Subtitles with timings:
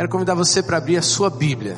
[0.00, 1.76] Quero convidar você para abrir a sua Bíblia.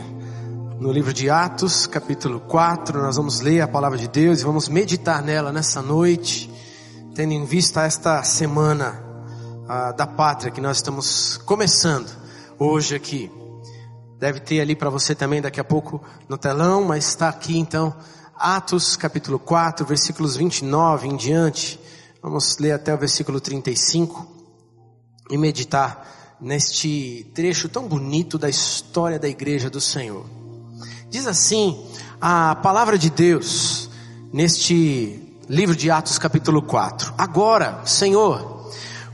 [0.79, 4.69] No livro de Atos, capítulo 4, nós vamos ler a palavra de Deus e vamos
[4.69, 6.49] meditar nela nessa noite,
[7.17, 9.03] tendo em vista esta semana
[9.65, 12.09] uh, da pátria que nós estamos começando
[12.61, 13.29] hoje aqui.
[14.21, 17.93] Deve ter ali para você também daqui a pouco no telão, mas está aqui então,
[18.37, 21.77] Atos capítulo 4, versículos 29 em diante.
[22.23, 24.25] Vamos ler até o versículo 35
[25.29, 30.27] e meditar neste trecho tão bonito da história da igreja do Senhor.
[31.09, 31.87] Diz assim
[32.21, 33.89] a palavra de Deus
[34.33, 37.15] neste livro de Atos capítulo 4.
[37.17, 38.71] Agora, Senhor,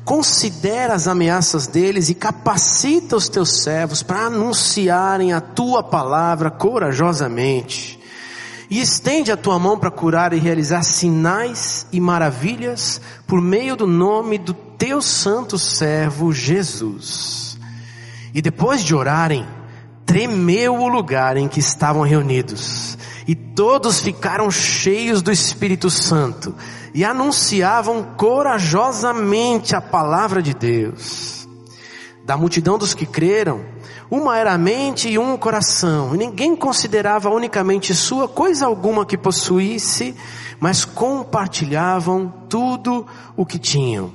[0.06, 7.98] considera as ameaças deles e capacita os teus servos para anunciarem a tua palavra corajosamente.
[8.70, 13.86] E estende a tua mão para curar e realizar sinais e maravilhas por meio do
[13.86, 17.59] nome do teu santo servo Jesus.
[18.34, 19.46] E depois de orarem,
[20.04, 26.54] tremeu o lugar em que estavam reunidos, e todos ficaram cheios do Espírito Santo,
[26.95, 31.37] e anunciavam corajosamente a palavra de Deus.
[32.29, 33.65] Da multidão dos que creram,
[34.10, 39.07] uma era a mente e um o coração, e ninguém considerava unicamente sua coisa alguma
[39.07, 40.15] que possuísse,
[40.60, 44.12] mas compartilhavam tudo o que tinham.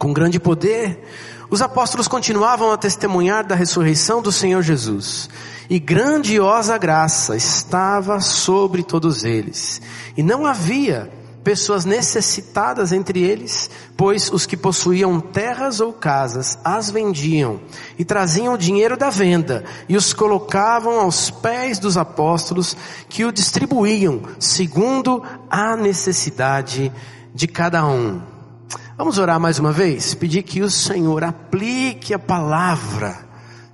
[0.00, 1.00] Com grande poder,
[1.48, 5.30] os apóstolos continuavam a testemunhar da ressurreição do Senhor Jesus.
[5.70, 9.80] E grandiosa graça estava sobre todos eles.
[10.16, 11.08] E não havia
[11.42, 17.60] pessoas necessitadas entre eles, pois os que possuíam terras ou casas as vendiam
[17.98, 22.76] e traziam o dinheiro da venda e os colocavam aos pés dos apóstolos
[23.08, 26.92] que o distribuíam segundo a necessidade
[27.34, 28.20] de cada um.
[28.96, 30.14] Vamos orar mais uma vez?
[30.14, 33.18] Pedir que o Senhor aplique a palavra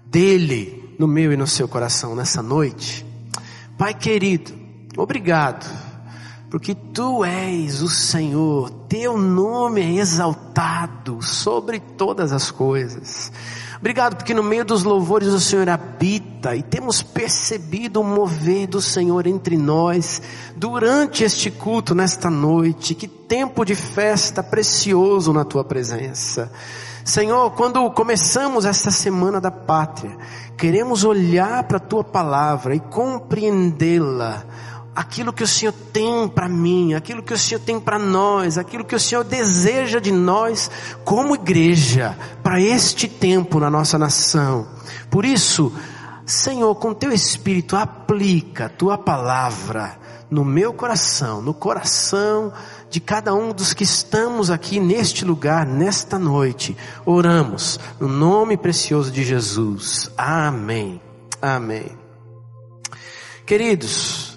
[0.07, 3.05] dele no meu e no seu coração nessa noite.
[3.77, 4.53] Pai querido,
[4.97, 5.67] obrigado,
[6.51, 13.31] porque tu és o Senhor, teu nome é exaltado sobre todas as coisas.
[13.79, 18.81] Obrigado porque no meio dos louvores o Senhor habita e temos percebido o mover do
[18.81, 20.21] Senhor entre nós
[20.57, 22.95] durante este culto nesta noite.
[22.95, 26.51] Que tempo de festa precioso na tua presença.
[27.05, 30.17] Senhor, quando começamos esta semana da pátria,
[30.57, 34.45] queremos olhar para a tua palavra e compreendê-la
[34.99, 38.85] aquilo que o Senhor tem para mim, aquilo que o Senhor tem para nós, aquilo
[38.85, 40.69] que o Senhor deseja de nós
[41.05, 44.67] como igreja, para este tempo na nossa nação.
[45.09, 45.73] Por isso,
[46.27, 49.97] Senhor, com teu Espírito, aplica a tua palavra
[50.29, 52.53] no meu coração, no coração
[52.91, 56.77] de cada um dos que estamos aqui neste lugar, nesta noite.
[57.07, 60.11] Oramos no nome precioso de Jesus.
[60.17, 61.01] Amém.
[61.41, 61.97] Amém.
[63.47, 64.28] Queridos,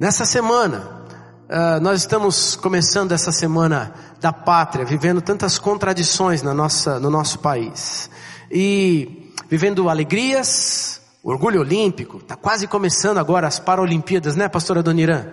[0.00, 1.04] Nessa semana,
[1.46, 7.38] uh, nós estamos começando essa semana da pátria, vivendo tantas contradições na nossa, no nosso
[7.40, 8.08] país.
[8.50, 15.26] E vivendo alegrias, orgulho olímpico, está quase começando agora as Paralimpíadas, né, pastora Doniran?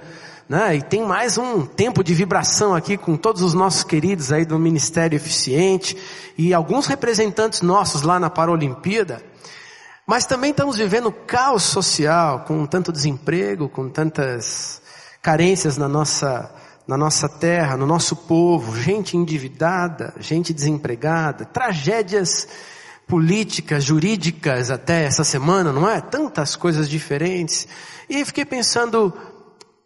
[0.50, 0.76] Né?
[0.76, 4.60] E tem mais um tempo de vibração aqui com todos os nossos queridos aí do
[4.60, 5.96] Ministério Eficiente
[6.38, 9.24] e alguns representantes nossos lá na Paralimpíada.
[10.10, 14.82] Mas também estamos vivendo caos social, com tanto desemprego, com tantas
[15.22, 16.50] carências na nossa,
[16.88, 22.48] na nossa terra, no nosso povo, gente endividada, gente desempregada, tragédias
[23.06, 26.00] políticas, jurídicas até essa semana, não é?
[26.00, 27.68] Tantas coisas diferentes.
[28.10, 29.08] E fiquei pensando,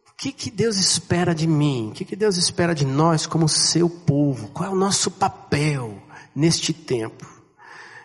[0.08, 1.90] o que, que Deus espera de mim?
[1.90, 4.50] O que, que Deus espera de nós como seu povo?
[4.50, 5.98] Qual é o nosso papel
[6.36, 7.41] neste tempo?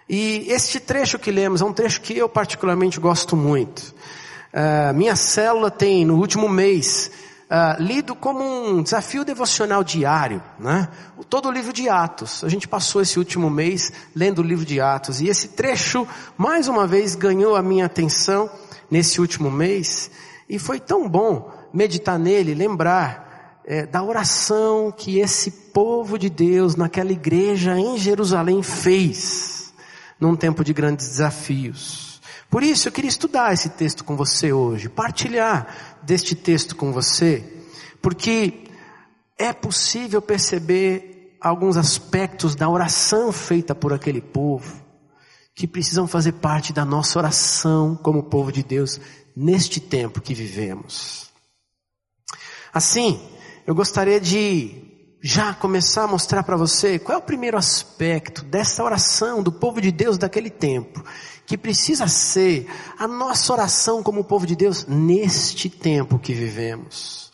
[0.08, 3.94] E este trecho que lemos é um trecho que eu particularmente gosto muito.
[4.52, 7.10] Uh, minha célula tem, no último mês,
[7.50, 10.88] uh, lido como um desafio devocional diário, né?
[11.28, 12.44] Todo o livro de Atos.
[12.44, 15.20] A gente passou esse último mês lendo o livro de Atos.
[15.20, 16.06] E esse trecho,
[16.38, 18.48] mais uma vez, ganhou a minha atenção
[18.88, 20.08] nesse último mês.
[20.48, 26.76] E foi tão bom meditar nele, lembrar é, da oração que esse povo de Deus
[26.76, 29.55] naquela igreja em Jerusalém fez
[30.20, 32.20] num tempo de grandes desafios.
[32.50, 37.44] Por isso eu queria estudar esse texto com você hoje, partilhar deste texto com você,
[38.00, 38.64] porque
[39.38, 44.84] é possível perceber alguns aspectos da oração feita por aquele povo
[45.54, 49.00] que precisam fazer parte da nossa oração como povo de Deus
[49.34, 51.30] neste tempo que vivemos.
[52.72, 53.20] Assim,
[53.66, 54.85] eu gostaria de
[55.26, 59.80] já começar a mostrar para você qual é o primeiro aspecto dessa oração do povo
[59.80, 61.04] de Deus daquele tempo,
[61.44, 67.32] que precisa ser a nossa oração como povo de Deus neste tempo que vivemos.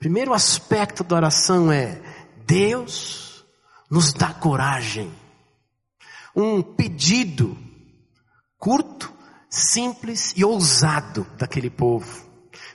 [0.00, 2.02] Primeiro aspecto da oração é
[2.44, 3.46] Deus
[3.88, 5.14] nos dá coragem.
[6.34, 7.56] Um pedido
[8.58, 9.12] curto,
[9.48, 12.25] simples e ousado daquele povo.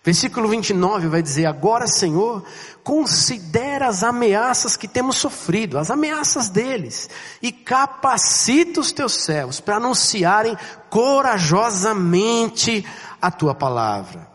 [0.03, 2.44] Versículo 29 vai dizer: Agora, Senhor,
[2.83, 7.07] considera as ameaças que temos sofrido, as ameaças deles,
[7.42, 10.57] e capacita os teus servos para anunciarem
[10.89, 12.83] corajosamente
[13.21, 14.27] a tua palavra.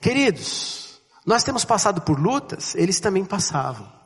[0.00, 3.97] Queridos, nós temos passado por lutas, eles também passavam.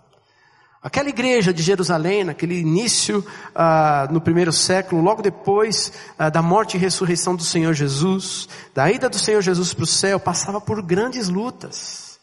[0.82, 3.25] Aquela igreja de Jerusalém, naquele início,
[3.55, 8.90] ah, no primeiro século, logo depois ah, da morte e ressurreição do Senhor Jesus, da
[8.90, 12.19] ida do Senhor Jesus para o céu, passava por grandes lutas.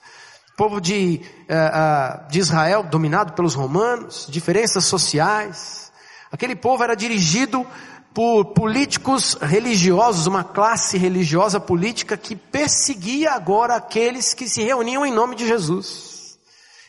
[0.52, 5.90] O povo de, ah, de Israel, dominado pelos romanos, diferenças sociais.
[6.30, 7.66] Aquele povo era dirigido
[8.14, 15.14] por políticos religiosos, uma classe religiosa política que perseguia agora aqueles que se reuniam em
[15.14, 16.38] nome de Jesus.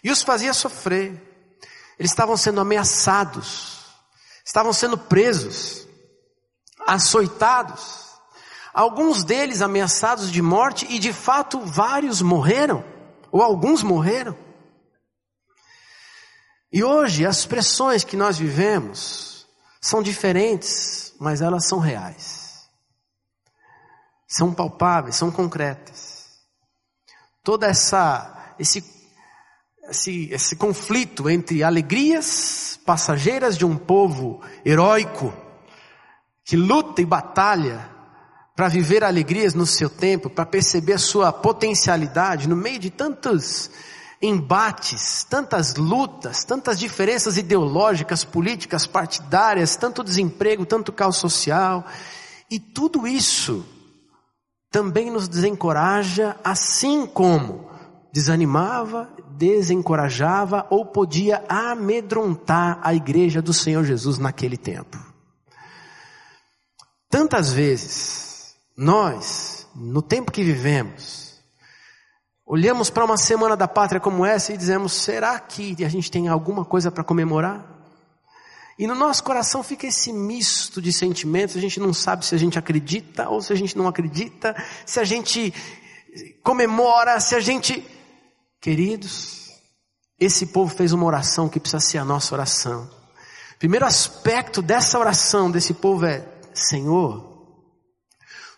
[0.02, 1.29] E os fazia sofrer.
[2.00, 3.84] Eles estavam sendo ameaçados,
[4.42, 5.86] estavam sendo presos,
[6.86, 8.08] açoitados.
[8.72, 12.82] Alguns deles ameaçados de morte e de fato vários morreram,
[13.30, 14.34] ou alguns morreram.
[16.72, 19.46] E hoje as pressões que nós vivemos
[19.78, 22.66] são diferentes, mas elas são reais.
[24.26, 26.30] São palpáveis, são concretas.
[27.44, 28.99] Toda essa esse
[29.90, 35.32] esse, esse conflito entre alegrias passageiras de um povo heróico,
[36.44, 37.90] que luta e batalha
[38.56, 43.70] para viver alegrias no seu tempo, para perceber a sua potencialidade no meio de tantos
[44.20, 51.86] embates, tantas lutas, tantas diferenças ideológicas, políticas, partidárias, tanto desemprego, tanto caos social,
[52.50, 53.64] e tudo isso
[54.70, 57.69] também nos desencoraja, assim como
[58.12, 64.98] desanimava, desencorajava ou podia amedrontar a igreja do Senhor Jesus naquele tempo.
[67.08, 71.40] Tantas vezes, nós, no tempo que vivemos,
[72.46, 76.28] olhamos para uma semana da pátria como essa e dizemos: será que a gente tem
[76.28, 77.78] alguma coisa para comemorar?
[78.78, 82.38] E no nosso coração fica esse misto de sentimentos, a gente não sabe se a
[82.38, 85.52] gente acredita ou se a gente não acredita, se a gente
[86.42, 87.86] comemora, se a gente
[88.60, 89.50] Queridos,
[90.18, 92.90] esse povo fez uma oração que precisa ser a nossa oração.
[93.58, 97.30] Primeiro aspecto dessa oração desse povo é: Senhor,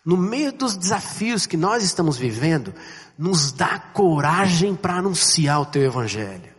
[0.05, 2.73] no meio dos desafios que nós estamos vivendo,
[3.17, 6.51] nos dá coragem para anunciar o teu evangelho.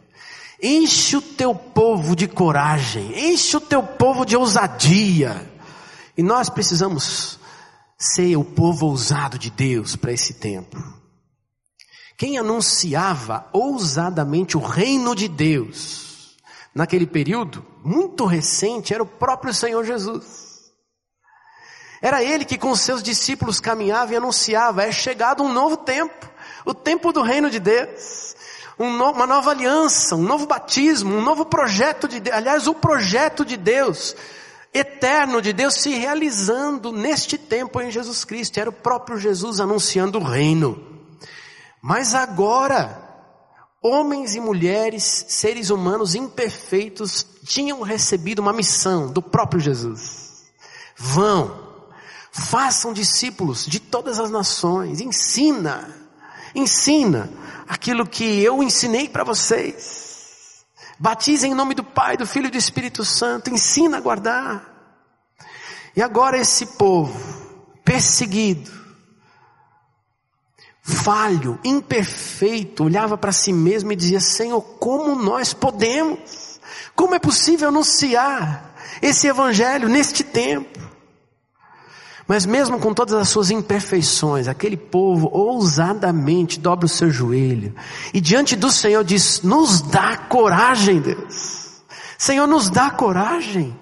[0.63, 5.53] Enche o teu povo de coragem, enche o teu povo de ousadia.
[6.17, 7.39] E nós precisamos
[7.99, 11.04] ser o povo ousado de Deus para esse tempo.
[12.17, 16.37] Quem anunciava ousadamente o reino de Deus,
[16.75, 20.73] naquele período, muito recente, era o próprio Senhor Jesus.
[22.01, 26.31] Era ele que com seus discípulos caminhava e anunciava: é chegado um novo tempo,
[26.65, 28.37] o tempo do reino de Deus,
[28.79, 32.37] um no, uma nova aliança, um novo batismo, um novo projeto de Deus.
[32.37, 34.15] Aliás, o projeto de Deus,
[34.73, 38.61] eterno de Deus, se realizando neste tempo em Jesus Cristo.
[38.61, 40.94] Era o próprio Jesus anunciando o reino.
[41.87, 42.99] Mas agora,
[43.83, 50.47] homens e mulheres, seres humanos imperfeitos, tinham recebido uma missão do próprio Jesus.
[50.97, 51.61] Vão,
[52.33, 55.95] façam discípulos de todas as nações, ensina,
[56.55, 57.31] ensina
[57.69, 60.65] aquilo que eu ensinei para vocês.
[60.99, 64.97] Batizem em nome do Pai, do Filho e do Espírito Santo, ensina a guardar.
[65.95, 67.15] E agora esse povo,
[67.85, 68.84] perseguido,
[70.85, 76.61] falho, imperfeito, olhava para si mesmo e dizia: Senhor, como nós podemos?
[76.95, 80.79] Como é possível anunciar esse evangelho neste tempo?
[82.29, 87.75] Mas mesmo com todas as suas imperfeições, aquele povo ousadamente dobra o seu joelho
[88.13, 91.83] e diante do Senhor diz: Nos dá coragem, Deus.
[92.19, 93.75] Senhor, nos dá coragem.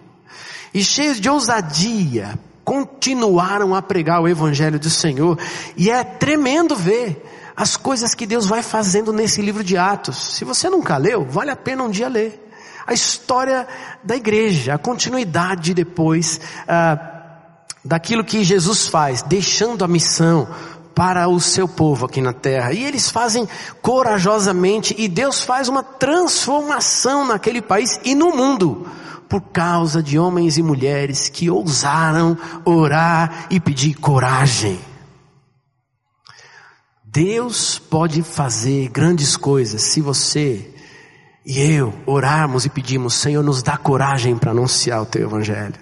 [0.75, 5.39] E cheios de ousadia, continuaram a pregar o Evangelho do Senhor.
[5.77, 7.25] E é tremendo ver
[7.57, 10.37] as coisas que Deus vai fazendo nesse livro de Atos.
[10.37, 12.39] Se você nunca leu, vale a pena um dia ler.
[12.87, 13.67] A história
[14.03, 16.99] da igreja, a continuidade depois ah,
[17.85, 20.49] daquilo que Jesus faz, deixando a missão
[20.95, 22.73] para o seu povo aqui na terra.
[22.73, 23.49] E eles fazem
[23.81, 28.87] corajosamente e Deus faz uma transformação naquele país e no mundo
[29.33, 32.37] por causa de homens e mulheres que ousaram
[32.67, 34.79] orar e pedir coragem.
[37.03, 40.75] Deus pode fazer grandes coisas se você
[41.47, 45.81] e eu orarmos e pedimos, Senhor, nos dá coragem para anunciar o teu evangelho.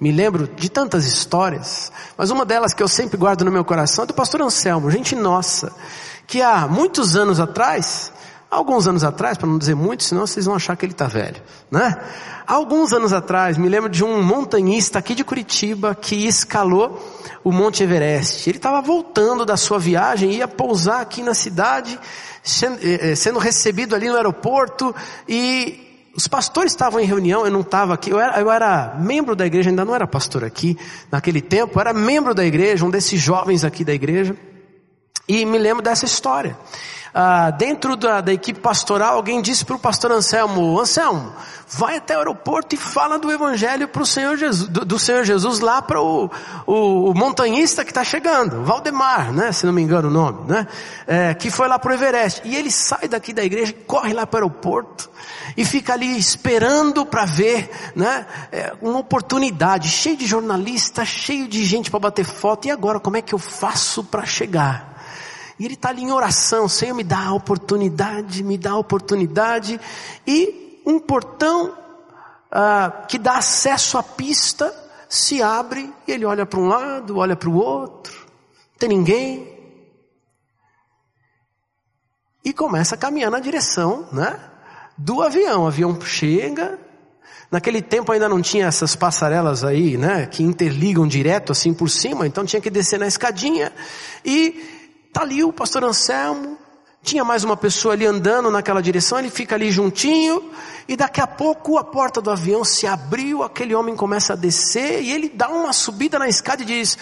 [0.00, 4.02] Me lembro de tantas histórias, mas uma delas que eu sempre guardo no meu coração
[4.02, 5.72] é do pastor Anselmo, gente nossa,
[6.26, 8.12] que há muitos anos atrás,
[8.54, 11.42] alguns anos atrás, para não dizer muito, senão vocês vão achar que ele está velho,
[11.70, 11.96] né?
[12.46, 17.02] alguns anos atrás, me lembro de um montanhista aqui de Curitiba que escalou
[17.42, 18.48] o Monte Everest.
[18.48, 21.98] Ele estava voltando da sua viagem, ia pousar aqui na cidade,
[22.82, 24.94] eh, eh, sendo recebido ali no aeroporto
[25.28, 25.80] e
[26.16, 29.44] os pastores estavam em reunião, eu não estava aqui, eu era, eu era, membro da
[29.44, 30.78] igreja, ainda não era pastor aqui
[31.10, 34.36] naquele tempo, eu era membro da igreja, um desses jovens aqui da igreja,
[35.28, 36.56] e me lembro dessa história
[37.14, 41.32] ah, dentro da, da, equipe pastoral, alguém disse para o pastor Anselmo, Anselmo,
[41.68, 45.60] vai até o aeroporto e fala do evangelho pro Senhor Jesus, do, do Senhor Jesus
[45.60, 46.28] lá para o,
[46.66, 50.66] o, o, montanhista que está chegando, Valdemar, né, se não me engano o nome, né,
[51.06, 52.42] é, que foi lá para o Everest.
[52.44, 55.08] E ele sai daqui da igreja, corre lá para o aeroporto
[55.56, 61.64] e fica ali esperando para ver, né, é, uma oportunidade, cheio de jornalistas, cheio de
[61.64, 62.66] gente para bater foto.
[62.66, 64.93] E agora como é que eu faço para chegar?
[65.58, 69.80] E ele está ali em oração, Senhor, me dá a oportunidade, me dá a oportunidade.
[70.26, 71.76] E um portão
[72.50, 74.74] ah, que dá acesso à pista
[75.08, 78.12] se abre e ele olha para um lado, olha para o outro,
[78.72, 79.52] não tem ninguém.
[82.44, 84.38] E começa a caminhar na direção, né?
[84.98, 85.64] Do avião.
[85.64, 86.78] O avião chega,
[87.54, 92.26] Naquele tempo ainda não tinha essas passarelas aí, né, que interligam direto assim por cima,
[92.26, 93.72] então tinha que descer na escadinha
[94.24, 94.83] e
[95.14, 96.58] Está ali o pastor Anselmo,
[97.00, 100.50] tinha mais uma pessoa ali andando naquela direção, ele fica ali juntinho,
[100.88, 105.04] e daqui a pouco a porta do avião se abriu, aquele homem começa a descer,
[105.04, 106.98] e ele dá uma subida na escada e diz,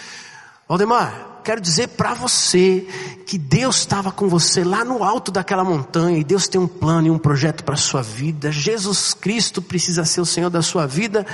[0.69, 2.87] Valdemar, quero dizer para você
[3.25, 7.07] que Deus estava com você lá no alto daquela montanha, e Deus tem um plano
[7.07, 10.85] e um projeto para a sua vida, Jesus Cristo precisa ser o Senhor da sua
[10.85, 11.25] vida,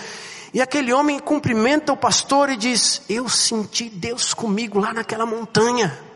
[0.54, 6.08] e aquele homem cumprimenta o pastor e diz, eu senti Deus comigo lá naquela montanha,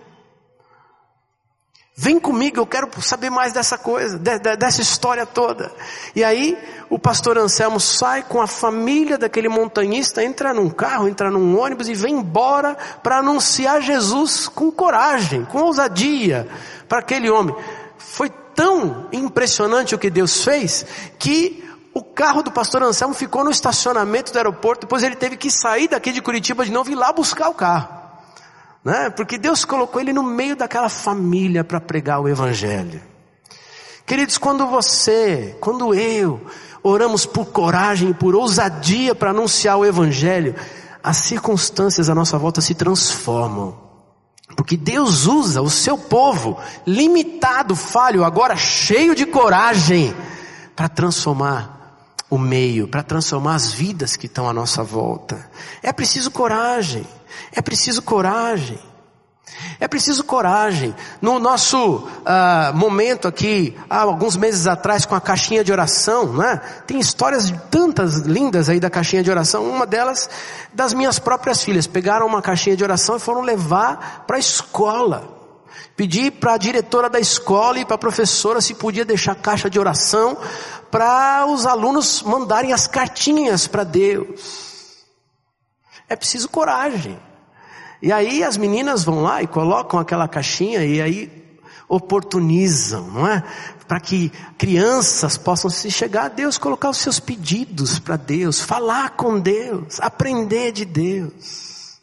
[1.96, 5.72] Vem comigo, eu quero saber mais dessa coisa, de, de, dessa história toda.
[6.16, 6.58] E aí,
[6.90, 11.88] o pastor Anselmo sai com a família daquele montanhista, entra num carro, entra num ônibus
[11.88, 16.48] e vem embora para anunciar Jesus com coragem, com ousadia
[16.90, 17.56] para aquele homem.
[17.96, 20.84] Foi tão impressionante o que Deus fez
[21.20, 25.52] que o carro do pastor Anselmo ficou no estacionamento do aeroporto, depois ele teve que
[25.52, 28.03] sair daqui de Curitiba de novo e ir lá buscar o carro
[28.84, 29.10] né?
[29.10, 33.02] Porque Deus colocou ele no meio daquela família para pregar o evangelho.
[34.06, 36.42] Queridos, quando você, quando eu
[36.84, 40.54] oramos por coragem, por ousadia para anunciar o evangelho,
[41.02, 43.82] as circunstâncias à nossa volta se transformam.
[44.58, 50.14] Porque Deus usa o seu povo, limitado, falho, agora cheio de coragem,
[50.76, 51.74] para transformar
[52.30, 55.50] o meio, para transformar as vidas que estão à nossa volta.
[55.82, 57.06] É preciso coragem.
[57.52, 58.80] É preciso coragem.
[59.80, 60.96] É preciso coragem.
[61.22, 66.62] No nosso uh, momento aqui, há alguns meses atrás, com a caixinha de oração, né?
[66.88, 69.70] Tem histórias tantas lindas aí da caixinha de oração.
[69.70, 70.30] Uma delas,
[70.74, 75.42] das minhas próprias filhas, pegaram uma caixinha de oração e foram levar para a escola.
[75.96, 79.80] Pedi para a diretora da escola e para a professora se podia deixar caixa de
[79.80, 80.38] oração
[80.90, 84.73] para os alunos mandarem as cartinhas para Deus.
[86.14, 87.18] É preciso coragem.
[88.00, 91.44] E aí as meninas vão lá e colocam aquela caixinha e aí
[91.90, 93.44] oportunizam, não é?
[93.88, 99.12] Para que crianças possam se chegar a Deus, colocar os seus pedidos para Deus, falar
[99.12, 101.98] com Deus, aprender de Deus.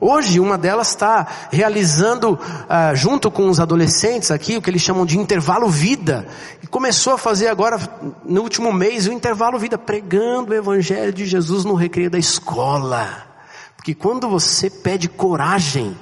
[0.00, 5.04] Hoje uma delas está realizando, uh, junto com os adolescentes aqui, o que eles chamam
[5.04, 6.26] de intervalo vida.
[6.62, 7.78] E começou a fazer agora,
[8.24, 13.33] no último mês, o intervalo vida, pregando o Evangelho de Jesus no recreio da escola.
[13.84, 15.94] Porque quando você pede coragem,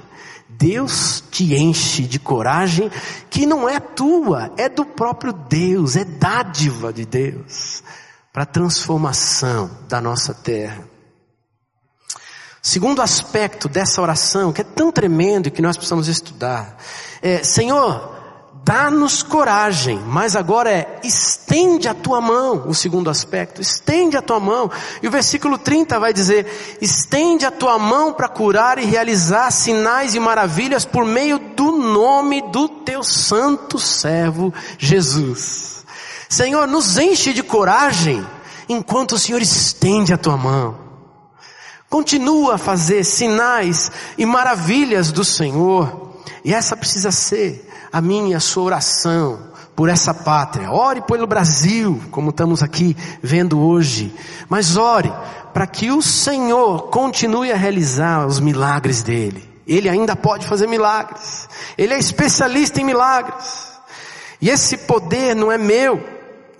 [0.47, 2.89] Deus te enche de coragem
[3.29, 7.83] que não é tua, é do próprio Deus, é dádiva de Deus
[8.31, 10.87] para a transformação da nossa terra.
[12.61, 16.77] Segundo aspecto dessa oração, que é tão tremendo e que nós precisamos estudar,
[17.21, 18.12] é, Senhor,
[18.65, 24.39] Dá-nos coragem, mas agora é estende a tua mão, o segundo aspecto, estende a tua
[24.39, 24.71] mão.
[25.01, 30.15] E o versículo 30 vai dizer: estende a tua mão para curar e realizar sinais
[30.15, 35.83] e maravilhas por meio do nome do teu santo servo Jesus.
[36.29, 38.25] Senhor, nos enche de coragem
[38.69, 40.77] enquanto o Senhor estende a tua mão.
[41.89, 46.13] Continua a fazer sinais e maravilhas do Senhor.
[46.45, 49.39] E essa precisa ser a minha e a sua oração
[49.75, 50.71] por essa pátria.
[50.71, 54.11] Ore pelo Brasil, como estamos aqui vendo hoje.
[54.49, 55.13] Mas ore
[55.53, 59.47] para que o Senhor continue a realizar os milagres dele.
[59.67, 61.47] Ele ainda pode fazer milagres.
[61.77, 63.71] Ele é especialista em milagres.
[64.41, 66.03] E esse poder não é meu,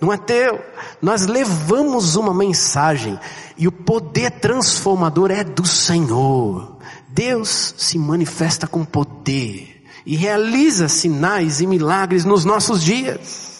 [0.00, 0.60] não é teu.
[1.02, 3.18] Nós levamos uma mensagem
[3.58, 6.76] e o poder transformador é do Senhor.
[7.08, 9.73] Deus se manifesta com poder
[10.06, 13.54] e realiza sinais e milagres nos nossos dias.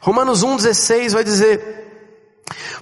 [0.00, 1.86] Romanos 1,16 vai dizer: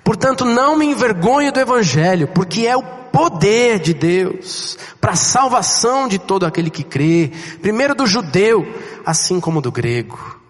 [0.03, 6.09] Portanto, não me envergonho do Evangelho, porque é o poder de Deus para a salvação
[6.09, 7.31] de todo aquele que crê,
[7.63, 8.67] primeiro do judeu,
[9.07, 10.41] assim como do grego.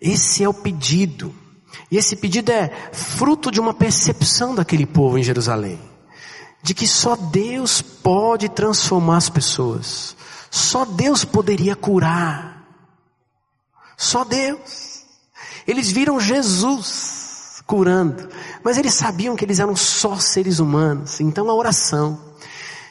[0.00, 1.34] Esse é o pedido.
[1.90, 5.78] E esse pedido é fruto de uma percepção daquele povo em Jerusalém,
[6.62, 10.16] de que só Deus pode transformar as pessoas.
[10.52, 12.62] Só Deus poderia curar.
[13.96, 15.02] Só Deus.
[15.66, 18.28] Eles viram Jesus curando,
[18.62, 21.22] mas eles sabiam que eles eram só seres humanos.
[21.22, 22.20] Então a oração,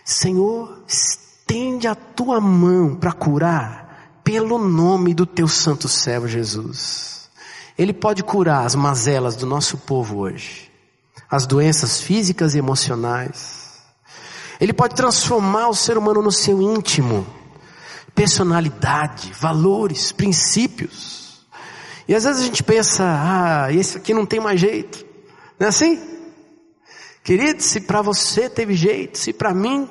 [0.03, 7.29] Senhor, estende a tua mão para curar pelo nome do teu santo servo Jesus.
[7.77, 10.71] Ele pode curar as mazelas do nosso povo hoje,
[11.29, 13.83] as doenças físicas e emocionais.
[14.59, 17.40] Ele pode transformar o ser humano no seu íntimo
[18.15, 21.45] personalidade, valores, princípios.
[22.07, 25.05] E às vezes a gente pensa, ah, esse aqui não tem mais jeito.
[25.59, 25.99] Não é assim?
[27.23, 29.87] Querido, se para você teve jeito, se para mim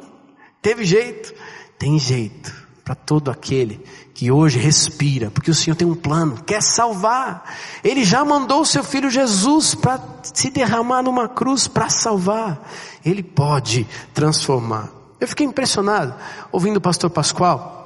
[0.60, 1.32] teve jeito,
[1.78, 2.52] tem jeito
[2.84, 3.80] para todo aquele
[4.12, 7.56] que hoje respira, porque o Senhor tem um plano, quer salvar.
[7.82, 12.68] Ele já mandou o seu filho Jesus para se derramar numa cruz para salvar.
[13.04, 14.90] Ele pode transformar.
[15.18, 16.14] Eu fiquei impressionado
[16.52, 17.79] ouvindo o pastor Pascoal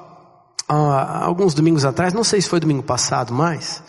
[0.68, 3.82] ah, alguns domingos atrás, não sei se foi domingo passado mais,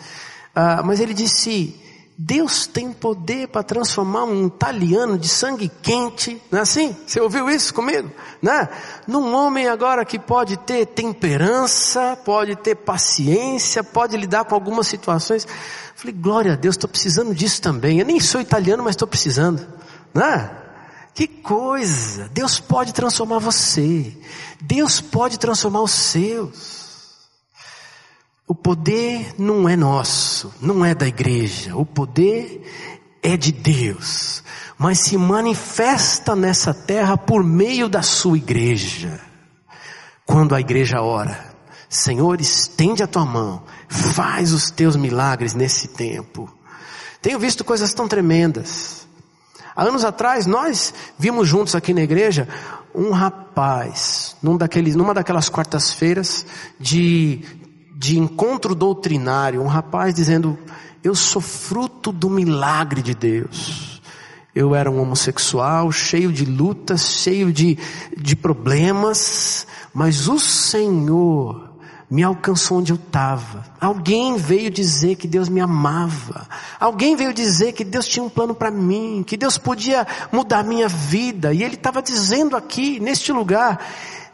[0.54, 1.78] ah, mas ele disse:
[2.18, 6.96] Deus tem poder para transformar um italiano de sangue quente, não é assim?
[7.06, 8.10] Você ouviu isso comigo?
[8.40, 8.68] Né?
[9.06, 15.46] Num homem agora que pode ter temperança, pode ter paciência, pode lidar com algumas situações.
[15.94, 17.98] Falei, glória a Deus, estou precisando disso também.
[17.98, 19.66] Eu nem sou italiano, mas estou precisando.
[20.14, 20.50] Né?
[21.16, 22.28] Que coisa!
[22.28, 24.14] Deus pode transformar você.
[24.60, 27.30] Deus pode transformar os seus.
[28.46, 31.74] O poder não é nosso, não é da igreja.
[31.74, 32.62] O poder
[33.22, 34.44] é de Deus,
[34.76, 39.18] mas se manifesta nessa terra por meio da sua igreja.
[40.26, 41.56] Quando a igreja ora,
[41.88, 46.54] Senhor, estende a tua mão, faz os teus milagres nesse tempo.
[47.22, 49.05] Tenho visto coisas tão tremendas.
[49.76, 52.48] Há anos atrás, nós vimos juntos aqui na igreja
[52.94, 56.46] um rapaz, num daqueles, numa daquelas quartas-feiras
[56.80, 57.42] de,
[57.94, 60.58] de encontro doutrinário, um rapaz dizendo,
[61.04, 64.00] eu sou fruto do milagre de Deus.
[64.54, 67.76] Eu era um homossexual, cheio de lutas, cheio de,
[68.16, 71.65] de problemas, mas o Senhor
[72.08, 73.64] me alcançou onde eu estava.
[73.80, 76.46] Alguém veio dizer que Deus me amava.
[76.78, 80.88] Alguém veio dizer que Deus tinha um plano para mim, que Deus podia mudar minha
[80.88, 81.52] vida.
[81.52, 83.84] E Ele estava dizendo aqui, neste lugar,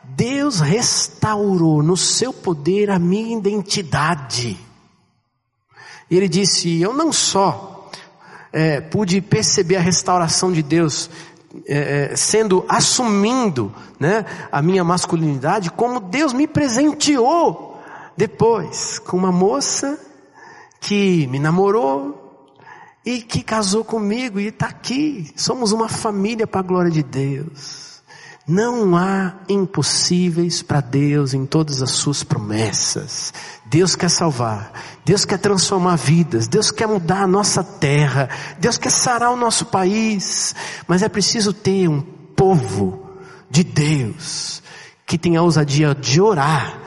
[0.04, 4.58] Deus restaurou no seu poder a minha identidade.
[6.10, 7.90] E Ele disse: Eu não só
[8.52, 11.08] é, pude perceber a restauração de Deus
[11.66, 17.80] é, sendo assumindo né, a minha masculinidade, como Deus me presenteou
[18.16, 19.98] depois com uma moça
[20.80, 22.22] que me namorou
[23.04, 25.32] e que casou comigo e está aqui.
[25.36, 28.02] Somos uma família para a glória de Deus.
[28.46, 33.32] Não há impossíveis para Deus em todas as suas promessas.
[33.72, 34.70] Deus quer salvar,
[35.02, 39.64] Deus quer transformar vidas, Deus quer mudar a nossa terra, Deus quer sarar o nosso
[39.64, 40.54] país,
[40.86, 43.16] mas é preciso ter um povo
[43.50, 44.62] de Deus
[45.06, 46.82] que tenha a ousadia de orar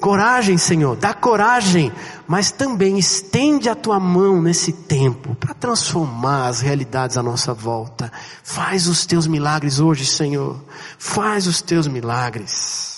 [0.00, 1.90] Coragem, Senhor, dá coragem,
[2.28, 8.12] mas também estende a tua mão nesse tempo para transformar as realidades à nossa volta.
[8.42, 10.62] Faz os teus milagres hoje, Senhor.
[10.98, 12.95] Faz os teus milagres.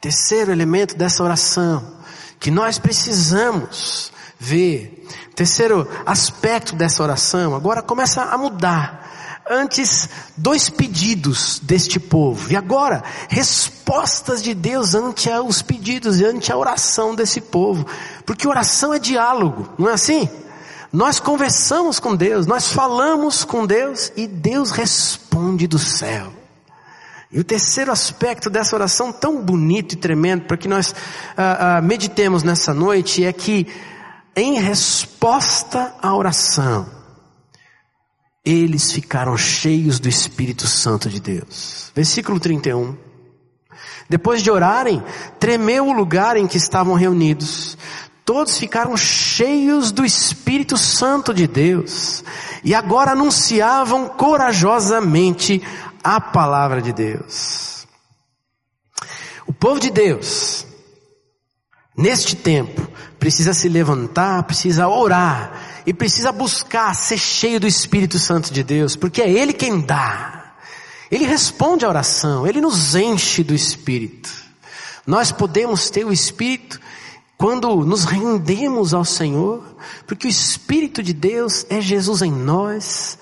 [0.00, 2.00] Terceiro elemento dessa oração
[2.38, 5.06] que nós precisamos ver.
[5.34, 9.08] Terceiro aspecto dessa oração agora começa a mudar.
[9.48, 12.50] Antes, dois pedidos deste povo.
[12.50, 17.84] E agora, respostas de Deus ante os pedidos e ante a oração desse povo.
[18.24, 20.28] Porque oração é diálogo, não é assim?
[20.92, 26.39] Nós conversamos com Deus, nós falamos com Deus e Deus responde do céu.
[27.32, 30.94] E o terceiro aspecto dessa oração tão bonito e tremendo para que nós
[31.36, 33.68] ah, ah, meditemos nessa noite é que
[34.34, 36.86] em resposta à oração,
[38.44, 41.92] eles ficaram cheios do Espírito Santo de Deus.
[41.94, 42.96] Versículo 31.
[44.08, 45.02] Depois de orarem,
[45.38, 47.76] tremeu o lugar em que estavam reunidos.
[48.24, 52.24] Todos ficaram cheios do Espírito Santo de Deus
[52.64, 55.62] e agora anunciavam corajosamente
[56.02, 57.86] a palavra de Deus.
[59.46, 60.66] O povo de Deus,
[61.96, 62.86] neste tempo,
[63.18, 68.96] precisa se levantar, precisa orar e precisa buscar ser cheio do Espírito Santo de Deus,
[68.96, 70.54] porque é Ele quem dá.
[71.10, 74.30] Ele responde à oração, Ele nos enche do Espírito.
[75.06, 76.80] Nós podemos ter o Espírito
[77.36, 79.64] quando nos rendemos ao Senhor,
[80.06, 83.18] porque o Espírito de Deus é Jesus em nós,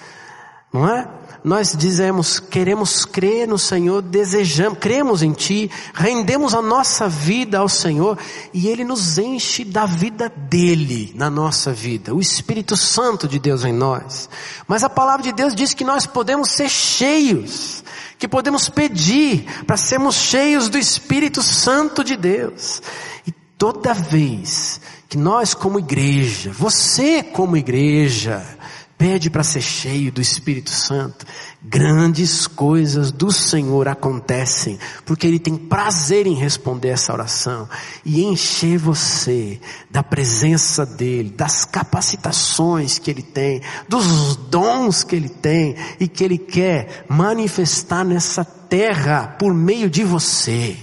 [0.72, 1.08] não é?
[1.44, 7.68] Nós dizemos, queremos crer no Senhor, desejamos, cremos em Ti, rendemos a nossa vida ao
[7.68, 8.18] Senhor
[8.53, 13.64] e Ele nos enche da vida dEle na nossa vida, o Espírito Santo de Deus
[13.64, 14.29] em nós.
[14.66, 17.85] Mas a palavra de Deus diz que nós podemos ser cheios,
[18.18, 22.83] que podemos pedir para sermos cheios do Espírito Santo de Deus.
[23.27, 28.57] E toda vez que nós como igreja, você como igreja,
[28.98, 31.24] Pede para ser cheio do Espírito Santo.
[31.62, 37.68] Grandes coisas do Senhor acontecem, porque Ele tem prazer em responder essa oração
[38.04, 45.28] e encher você da presença dEle, das capacitações que Ele tem, dos dons que Ele
[45.28, 50.76] tem e que Ele quer manifestar nessa terra por meio de você.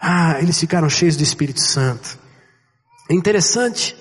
[0.00, 2.16] Ah, eles ficaram cheios do Espírito Santo.
[3.10, 3.96] É interessante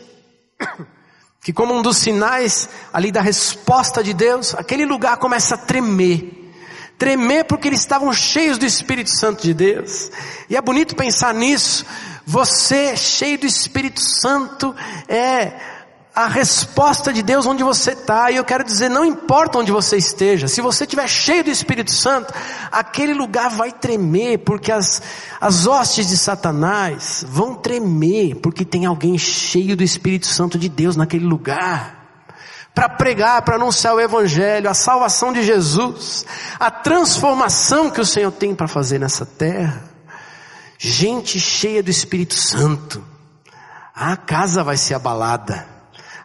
[1.41, 6.51] que como um dos sinais ali da resposta de Deus, aquele lugar começa a tremer.
[6.97, 10.11] Tremer porque eles estavam cheios do Espírito Santo de Deus.
[10.49, 11.85] E é bonito pensar nisso.
[12.25, 14.75] Você cheio do Espírito Santo
[15.07, 15.53] é
[16.13, 18.31] a resposta de Deus onde você está.
[18.31, 21.91] E eu quero dizer, não importa onde você esteja, se você estiver cheio do Espírito
[21.91, 22.33] Santo,
[22.71, 25.01] aquele lugar vai tremer, porque as,
[25.39, 30.95] as hostes de Satanás vão tremer, porque tem alguém cheio do Espírito Santo de Deus
[30.95, 31.97] naquele lugar.
[32.73, 36.25] Para pregar, para anunciar o Evangelho, a salvação de Jesus,
[36.59, 39.83] a transformação que o Senhor tem para fazer nessa terra.
[40.77, 43.03] Gente cheia do Espírito Santo,
[43.93, 45.78] a casa vai ser abalada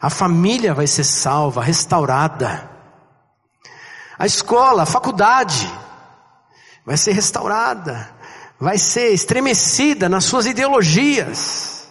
[0.05, 2.69] a família vai ser salva, restaurada.
[4.19, 5.67] A escola, a faculdade
[6.85, 8.11] vai ser restaurada,
[8.61, 11.89] vai ser estremecida nas suas ideologias,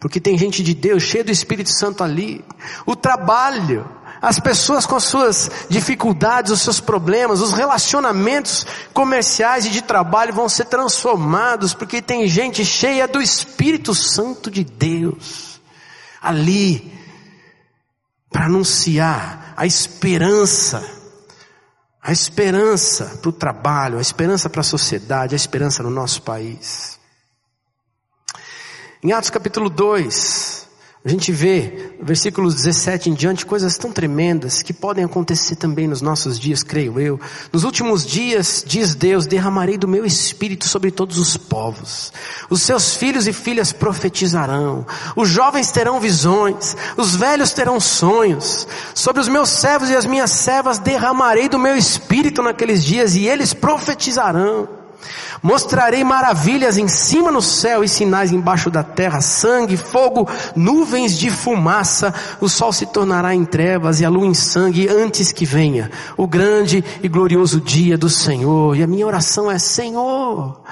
[0.00, 2.42] porque tem gente de Deus cheia do Espírito Santo ali.
[2.86, 3.86] O trabalho,
[4.22, 10.32] as pessoas com as suas dificuldades, os seus problemas, os relacionamentos comerciais e de trabalho
[10.32, 15.60] vão ser transformados, porque tem gente cheia do Espírito Santo de Deus
[16.22, 17.01] ali
[18.32, 20.82] para anunciar a esperança,
[22.02, 26.98] a esperança para o trabalho, a esperança para a sociedade, a esperança no nosso país.
[29.02, 30.68] Em Atos capítulo 2,
[31.04, 36.00] a gente vê, versículos 17 em diante, coisas tão tremendas que podem acontecer também nos
[36.00, 37.20] nossos dias, creio eu.
[37.52, 42.12] Nos últimos dias, diz Deus, derramarei do meu espírito sobre todos os povos.
[42.48, 44.86] Os seus filhos e filhas profetizarão.
[45.16, 46.76] Os jovens terão visões.
[46.96, 48.68] Os velhos terão sonhos.
[48.94, 53.26] Sobre os meus servos e as minhas servas derramarei do meu espírito naqueles dias e
[53.26, 54.81] eles profetizarão.
[55.42, 61.30] Mostrarei maravilhas em cima no céu e sinais embaixo da terra, sangue, fogo, nuvens de
[61.30, 62.14] fumaça.
[62.40, 66.28] O sol se tornará em trevas e a lua em sangue antes que venha o
[66.28, 68.76] grande e glorioso dia do Senhor.
[68.76, 70.62] E a minha oração é: Senhor,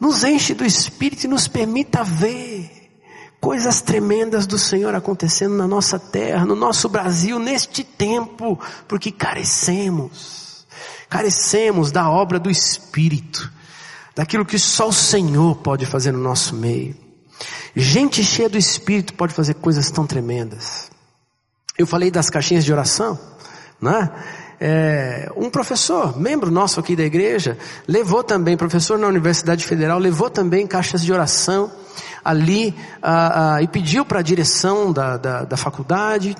[0.00, 2.68] nos enche do Espírito e nos permita ver
[3.40, 10.66] coisas tremendas do Senhor acontecendo na nossa terra, no nosso Brasil, neste tempo, porque carecemos,
[11.08, 13.52] carecemos da obra do Espírito
[14.14, 16.94] daquilo que só o Senhor pode fazer no nosso meio.
[17.74, 20.90] Gente cheia do Espírito pode fazer coisas tão tremendas.
[21.76, 23.18] Eu falei das caixinhas de oração,
[23.80, 24.10] né?
[24.60, 30.30] É, um professor, membro nosso aqui da igreja, levou também, professor na Universidade Federal, levou
[30.30, 31.70] também caixas de oração
[32.24, 36.36] ali ah, ah, e pediu para a direção da, da, da faculdade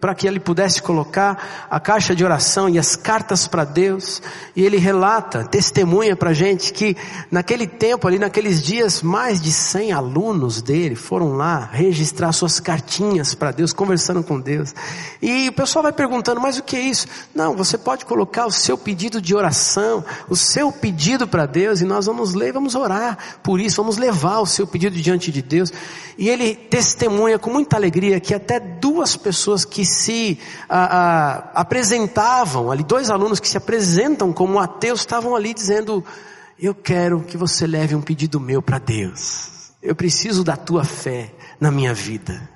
[0.00, 4.22] para que ele pudesse colocar a caixa de oração e as cartas para Deus,
[4.54, 6.96] e ele relata, testemunha para a gente que
[7.30, 13.34] naquele tempo, ali naqueles dias, mais de 100 alunos dele foram lá registrar suas cartinhas
[13.34, 14.74] para Deus, conversando com Deus.
[15.20, 17.06] E o pessoal vai perguntando, mas o que é isso?
[17.34, 21.84] Não, você pode colocar o seu pedido de oração, o seu pedido para Deus, e
[21.84, 25.72] nós vamos ler, vamos orar por isso, vamos levar o seu pedido diante de Deus.
[26.18, 30.38] E ele testemunha com muita alegria que até duas pessoas que se
[31.54, 36.04] apresentavam ali, dois alunos que se apresentam como ateus, estavam ali dizendo:
[36.58, 39.72] Eu quero que você leve um pedido meu para Deus.
[39.82, 42.48] Eu preciso da tua fé na minha vida.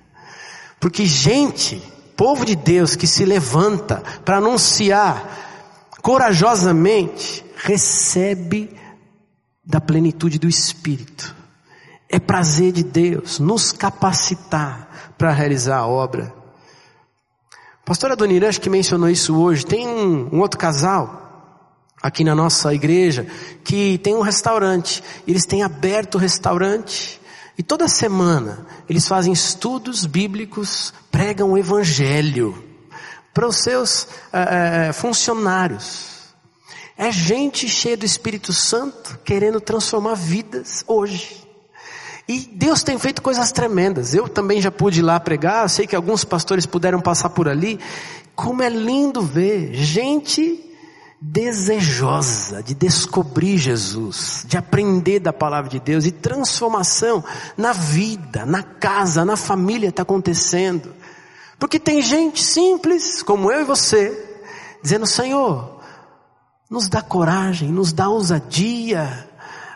[0.79, 1.83] Porque gente,
[2.17, 8.77] povo de Deus que se levanta para anunciar corajosamente, recebe
[9.65, 11.35] da plenitude do Espírito.
[12.11, 16.33] É prazer de Deus nos capacitar para realizar a obra.
[17.85, 19.67] Pastora Dona acho que mencionou isso hoje.
[19.67, 21.21] Tem um, um outro casal
[22.03, 23.27] aqui na nossa igreja
[23.63, 25.05] que tem um restaurante.
[25.29, 27.21] Eles têm aberto o restaurante
[27.59, 32.65] e toda semana eles fazem estudos bíblicos, pregam o evangelho
[33.35, 36.15] para os seus é, funcionários.
[36.97, 41.44] É gente cheia do Espírito Santo querendo transformar vidas hoje.
[42.27, 44.15] E Deus tem feito coisas tremendas.
[44.15, 47.79] Eu também já pude ir lá pregar, sei que alguns pastores puderam passar por ali.
[48.35, 50.61] Como é lindo ver gente
[51.21, 57.25] desejosa de descobrir Jesus, de aprender da palavra de Deus e transformação
[57.57, 60.95] na vida, na casa, na família está acontecendo.
[61.59, 64.13] Porque tem gente simples, como eu e você,
[64.83, 65.81] dizendo: Senhor,
[66.69, 69.29] nos dá coragem, nos dá ousadia,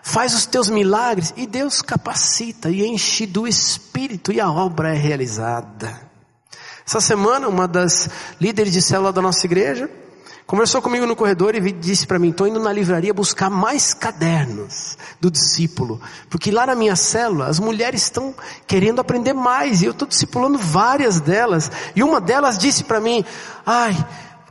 [0.09, 4.97] faz os teus milagres e Deus capacita e enche do Espírito e a obra é
[4.97, 6.01] realizada.
[6.87, 8.09] Essa semana, uma das
[8.41, 9.91] líderes de célula da nossa igreja
[10.47, 14.97] conversou comigo no corredor e disse para mim: estou indo na livraria buscar mais cadernos
[15.21, 18.35] do discípulo, porque lá na minha célula as mulheres estão
[18.67, 21.71] querendo aprender mais e eu estou discipulando várias delas.
[21.95, 23.23] E uma delas disse para mim:
[23.67, 23.95] ai,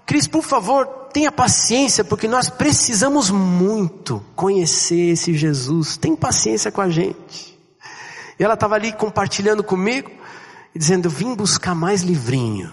[0.05, 5.97] Cris, por favor, tenha paciência, porque nós precisamos muito conhecer esse Jesus.
[5.97, 7.57] Tem paciência com a gente.
[8.39, 10.11] E ela estava ali compartilhando comigo,
[10.75, 12.71] dizendo: Vim buscar mais livrinho,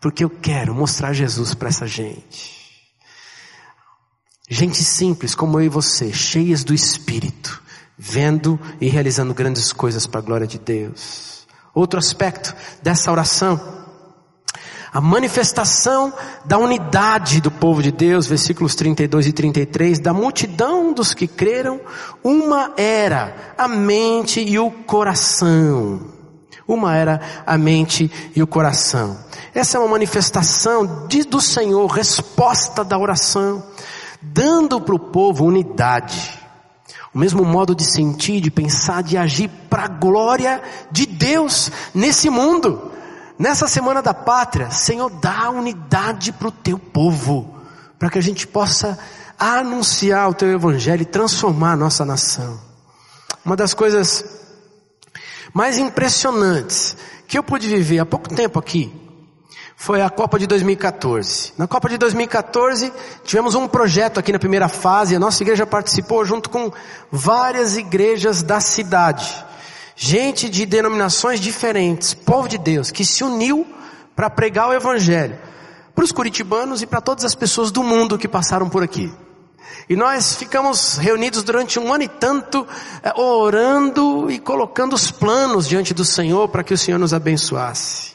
[0.00, 2.56] porque eu quero mostrar Jesus para essa gente.
[4.48, 7.62] Gente simples como eu e você, cheias do Espírito,
[7.98, 11.46] vendo e realizando grandes coisas para a glória de Deus.
[11.74, 13.75] Outro aspecto dessa oração
[14.96, 16.10] a manifestação
[16.46, 21.78] da unidade do povo de Deus, versículos 32 e 33, da multidão dos que creram,
[22.24, 26.00] uma era a mente e o coração.
[26.66, 29.18] Uma era a mente e o coração.
[29.54, 33.62] Essa é uma manifestação de, do Senhor, resposta da oração,
[34.22, 36.40] dando para o povo unidade.
[37.12, 42.30] O mesmo modo de sentir, de pensar, de agir para a glória de Deus nesse
[42.30, 42.95] mundo.
[43.38, 47.54] Nessa semana da pátria, Senhor, dá unidade para o teu povo,
[47.98, 48.98] para que a gente possa
[49.38, 52.58] anunciar o teu evangelho e transformar a nossa nação.
[53.44, 54.24] Uma das coisas
[55.52, 56.96] mais impressionantes
[57.28, 58.90] que eu pude viver há pouco tempo aqui
[59.76, 61.52] foi a Copa de 2014.
[61.58, 62.90] Na Copa de 2014
[63.22, 66.72] tivemos um projeto aqui na primeira fase, a nossa igreja participou junto com
[67.12, 69.44] várias igrejas da cidade
[69.96, 73.66] gente de denominações diferentes, povo de Deus, que se uniu
[74.14, 75.36] para pregar o Evangelho
[75.96, 79.10] para os curitibanos e para todas as pessoas do mundo que passaram por aqui.
[79.88, 82.66] E nós ficamos reunidos durante um ano e tanto,
[83.02, 88.12] eh, orando e colocando os planos diante do Senhor para que o Senhor nos abençoasse.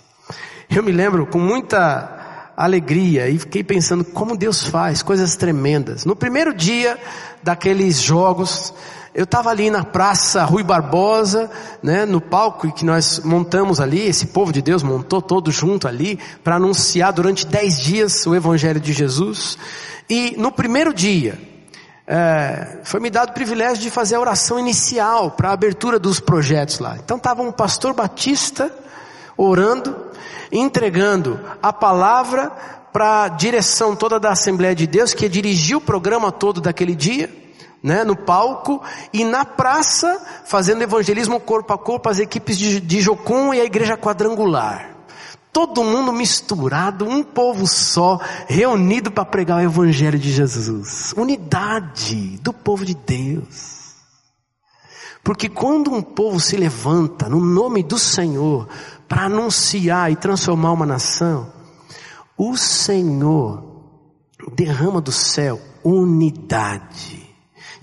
[0.70, 6.06] Eu me lembro com muita alegria e fiquei pensando como Deus faz coisas tremendas.
[6.06, 7.00] No primeiro dia
[7.42, 8.74] daqueles jogos,
[9.14, 11.50] eu estava ali na praça Rui Barbosa,
[11.84, 16.18] né, no palco que nós montamos ali, esse povo de Deus montou todo junto ali,
[16.44, 19.58] para anunciar durante dez dias o Evangelho de Jesus.
[20.10, 21.38] E no primeiro dia,
[22.08, 26.20] é, foi me dado o privilégio de fazer a oração inicial para a abertura dos
[26.20, 26.98] projetos lá.
[27.04, 28.74] Então estava um pastor batista
[29.36, 29.96] orando,
[30.52, 32.50] entregando a palavra
[32.94, 37.42] para a direção toda da Assembleia de Deus, que dirigiu o programa todo daquele dia
[37.82, 43.02] né, no palco e na praça fazendo evangelismo corpo a corpo as equipes de, de
[43.02, 44.92] Jocum e a igreja quadrangular.
[45.52, 51.14] Todo mundo misturado, um povo só, reunido para pregar o Evangelho de Jesus.
[51.18, 53.82] Unidade do povo de Deus.
[55.22, 58.68] Porque quando um povo se levanta no nome do Senhor
[59.10, 61.52] para anunciar e transformar uma nação,
[62.38, 63.62] o Senhor
[64.56, 67.21] derrama do céu unidade.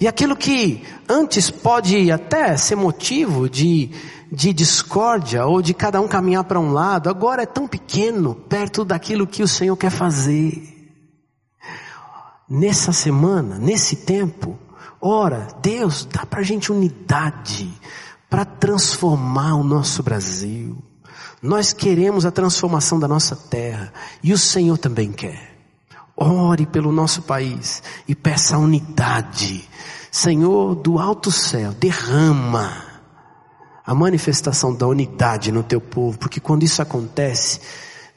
[0.01, 3.91] E aquilo que antes pode até ser motivo de
[4.31, 8.85] de discórdia ou de cada um caminhar para um lado, agora é tão pequeno perto
[8.85, 10.77] daquilo que o Senhor quer fazer.
[12.49, 14.59] Nessa semana, nesse tempo,
[15.01, 17.71] ora, Deus, dá para a gente unidade
[18.29, 20.77] para transformar o nosso Brasil.
[21.43, 25.58] Nós queremos a transformação da nossa terra e o Senhor também quer.
[26.21, 29.69] Ore pelo nosso país e peça unidade.
[30.11, 32.85] Senhor do alto céu, derrama
[33.87, 37.61] a manifestação da unidade no teu povo, porque quando isso acontece,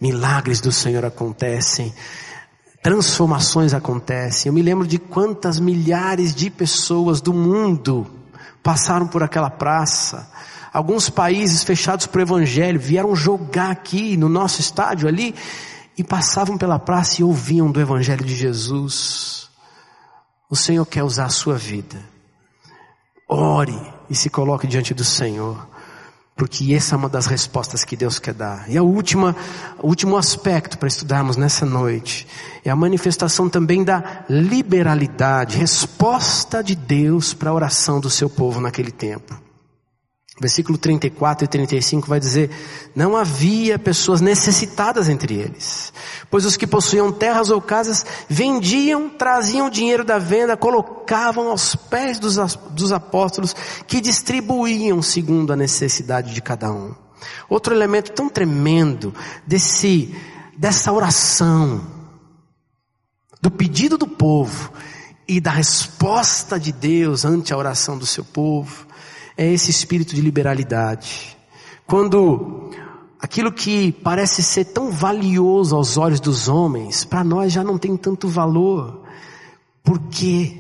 [0.02, 1.94] milagres do Senhor acontecem,
[2.82, 4.50] transformações acontecem.
[4.50, 8.08] Eu me lembro de quantas milhares de pessoas do mundo
[8.64, 10.28] passaram por aquela praça.
[10.74, 15.36] Alguns países fechados para o evangelho vieram jogar aqui no nosso estádio ali
[15.98, 19.50] e passavam pela praça e ouviam do evangelho de Jesus.
[20.50, 21.98] O Senhor quer usar a sua vida.
[23.28, 25.68] Ore e se coloque diante do Senhor.
[26.36, 28.70] Porque essa é uma das respostas que Deus quer dar.
[28.70, 29.36] E a última,
[29.80, 32.28] o último aspecto para estudarmos nessa noite
[32.66, 38.60] é a manifestação também da liberalidade, resposta de Deus para a oração do seu povo
[38.60, 39.51] naquele tempo.
[40.40, 42.50] Versículo 34 e 35 vai dizer:
[42.96, 45.92] Não havia pessoas necessitadas entre eles,
[46.30, 51.76] pois os que possuíam terras ou casas vendiam, traziam o dinheiro da venda, colocavam aos
[51.76, 52.38] pés dos,
[52.72, 53.54] dos apóstolos,
[53.86, 56.96] que distribuíam segundo a necessidade de cada um.
[57.50, 59.14] Outro elemento tão tremendo
[59.46, 60.16] desse,
[60.58, 61.86] dessa oração,
[63.42, 64.72] do pedido do povo
[65.28, 68.88] e da resposta de Deus ante a oração do seu povo,
[69.38, 71.38] é esse espírito de liberalidade.
[71.88, 72.72] Quando
[73.20, 77.96] aquilo que parece ser tão valioso aos olhos dos homens, para nós já não tem
[77.96, 79.04] tanto valor.
[79.84, 80.58] Por quê?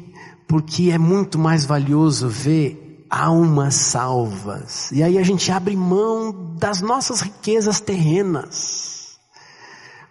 [0.47, 4.91] Porque é muito mais valioso ver almas salvas.
[4.91, 9.19] E aí a gente abre mão das nossas riquezas terrenas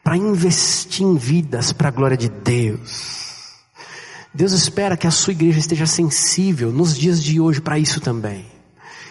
[0.02, 3.29] para investir em vidas para a glória de Deus.
[4.32, 8.46] Deus espera que a sua igreja esteja sensível nos dias de hoje para isso também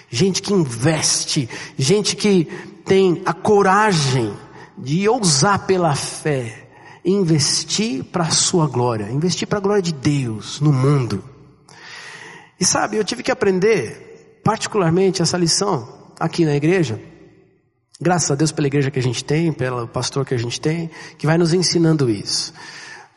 [0.09, 2.45] gente que investe, gente que
[2.85, 4.33] tem a coragem
[4.77, 6.67] de ousar pela fé,
[7.05, 11.23] investir para a sua glória, investir para a glória de Deus no mundo.
[12.59, 15.87] E sabe, eu tive que aprender particularmente essa lição
[16.19, 16.99] aqui na igreja.
[18.01, 20.89] Graças a Deus pela igreja que a gente tem, pelo pastor que a gente tem,
[21.17, 22.53] que vai nos ensinando isso.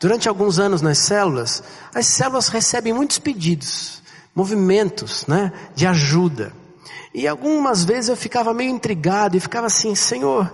[0.03, 1.63] Durante alguns anos nas células,
[1.95, 4.03] as células recebem muitos pedidos,
[4.35, 6.51] movimentos, né, de ajuda.
[7.13, 10.53] E algumas vezes eu ficava meio intrigado e ficava assim, Senhor,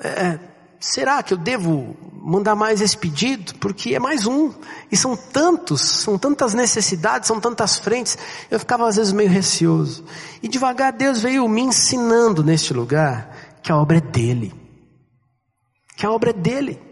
[0.00, 0.40] é,
[0.80, 3.54] será que eu devo mandar mais esse pedido?
[3.60, 4.52] Porque é mais um.
[4.90, 8.18] E são tantos, são tantas necessidades, são tantas frentes.
[8.50, 10.04] Eu ficava às vezes meio receoso.
[10.42, 13.30] E devagar Deus veio me ensinando neste lugar
[13.62, 14.52] que a obra é dele.
[15.96, 16.87] Que a obra é dele.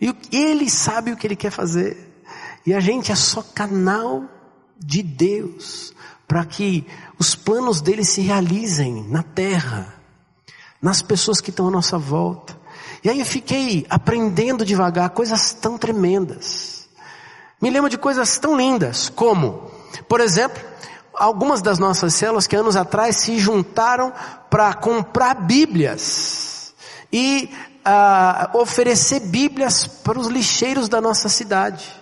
[0.00, 2.24] E ele sabe o que ele quer fazer.
[2.64, 4.24] E a gente é só canal
[4.78, 5.94] de Deus
[6.26, 6.86] para que
[7.18, 9.94] os planos dele se realizem na terra,
[10.80, 12.58] nas pessoas que estão à nossa volta.
[13.02, 16.88] E aí eu fiquei aprendendo devagar coisas tão tremendas.
[17.60, 19.70] Me lembro de coisas tão lindas, como,
[20.08, 20.62] por exemplo,
[21.12, 24.12] algumas das nossas células que anos atrás se juntaram
[24.48, 26.72] para comprar Bíblias
[27.12, 27.50] e
[27.86, 32.00] uh, oferecer Bíblias para os lixeiros da nossa cidade.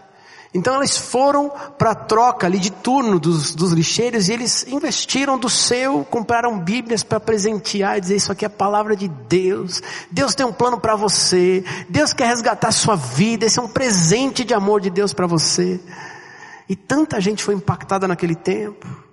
[0.54, 5.38] Então eles foram para a troca ali de turno dos, dos lixeiros e eles investiram
[5.38, 9.82] do seu, compraram bíblias para presentear e dizer isso aqui é a palavra de Deus.
[10.10, 11.62] Deus tem um plano para você.
[11.88, 13.44] Deus quer resgatar a sua vida.
[13.44, 15.78] Esse é um presente de amor de Deus para você.
[16.66, 19.07] E tanta gente foi impactada naquele tempo.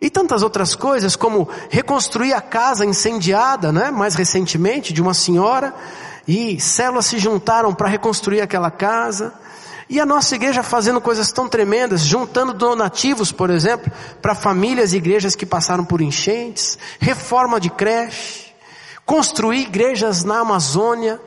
[0.00, 5.74] E tantas outras coisas como reconstruir a casa incendiada, né, mais recentemente de uma senhora
[6.28, 9.32] e células se juntaram para reconstruir aquela casa.
[9.88, 14.96] E a nossa igreja fazendo coisas tão tremendas, juntando donativos, por exemplo, para famílias e
[14.96, 18.52] igrejas que passaram por enchentes, reforma de creche,
[19.04, 21.20] construir igrejas na Amazônia,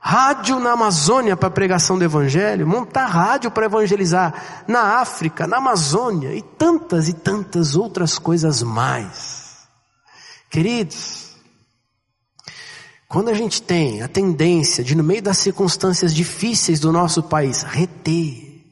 [0.00, 6.34] rádio na Amazônia para pregação do Evangelho, montar rádio para evangelizar na África, na Amazônia
[6.34, 9.68] e tantas e tantas outras coisas mais.
[10.50, 11.28] Queridos,
[13.08, 17.62] Quando a gente tem a tendência de, no meio das circunstâncias difíceis do nosso país,
[17.62, 18.62] reter,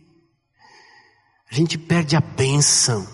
[1.51, 3.07] a gente perde a bênção.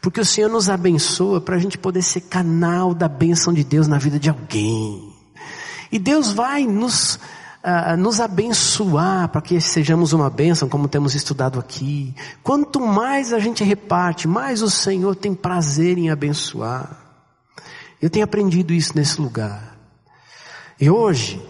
[0.00, 3.86] Porque o Senhor nos abençoa para a gente poder ser canal da bênção de Deus
[3.86, 5.14] na vida de alguém.
[5.92, 7.20] E Deus vai nos,
[7.64, 12.14] uh, nos abençoar para que sejamos uma bênção, como temos estudado aqui.
[12.42, 16.96] Quanto mais a gente reparte, mais o Senhor tem prazer em abençoar.
[18.00, 19.76] Eu tenho aprendido isso nesse lugar.
[20.80, 21.40] E hoje,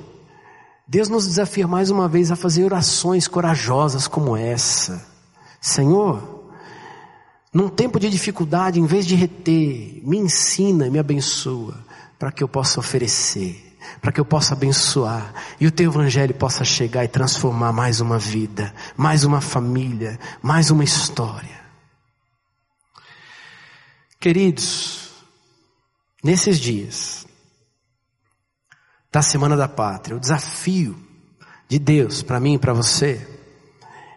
[0.86, 5.06] Deus nos desafia mais uma vez a fazer orações corajosas como essa.
[5.60, 6.40] Senhor,
[7.52, 11.78] num tempo de dificuldade, em vez de reter, me ensina e me abençoa
[12.18, 13.69] para que eu possa oferecer,
[14.00, 18.18] para que eu possa abençoar e o teu evangelho possa chegar e transformar mais uma
[18.18, 21.60] vida, mais uma família, mais uma história.
[24.18, 25.10] Queridos,
[26.22, 27.26] nesses dias,
[29.10, 30.16] da Semana da Pátria.
[30.16, 30.96] O desafio
[31.68, 33.26] de Deus para mim e para você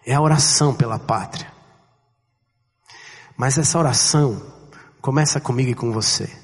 [0.05, 1.51] é a oração pela pátria.
[3.36, 4.41] Mas essa oração
[5.01, 6.43] começa comigo e com você.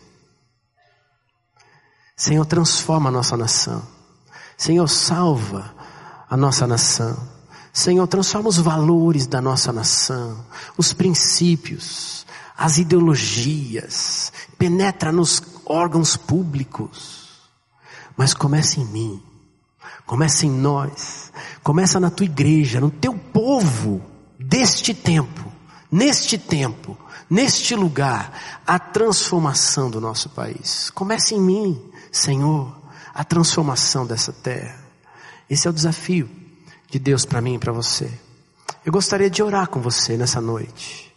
[2.20, 3.82] Senhor, transforma a nossa nação.
[4.57, 5.74] Senhor, salva
[6.30, 7.17] a nossa nação.
[7.74, 10.43] Senhor, transforma os valores da nossa nação,
[10.78, 12.26] os princípios,
[12.57, 17.20] as ideologias, penetra nos órgãos públicos
[18.20, 19.24] mas começa em mim,
[20.05, 21.32] começa em nós,
[21.63, 24.01] começa na tua igreja, no teu povo
[24.38, 25.49] deste tempo,
[25.89, 26.97] neste tempo,
[27.30, 30.89] neste lugar, a transformação do nosso país.
[30.89, 31.82] Começa em mim,
[32.12, 32.76] Senhor,
[33.14, 34.80] a transformação dessa terra.
[35.49, 36.30] Esse é o desafio
[36.89, 38.12] de Deus para mim e para você.
[38.86, 41.14] Eu gostaria de orar com você nessa noite,